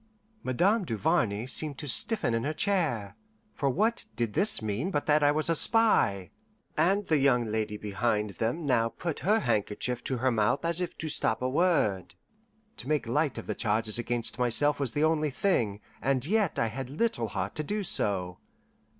[0.41, 3.15] Madame Duvarney seemed to stiffen in her chair,
[3.53, 6.31] for what did this mean but that I was a spy?
[6.75, 10.97] and the young lady behind them now put her handkerchief to her mouth as if
[10.97, 12.15] to stop a word.
[12.77, 16.65] To make light of the charges against myself was the only thing, and yet I
[16.65, 18.39] had little heart to do so.